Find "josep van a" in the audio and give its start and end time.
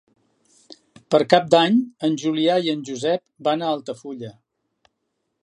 2.91-3.71